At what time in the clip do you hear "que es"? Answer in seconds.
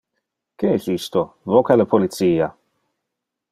0.57-0.87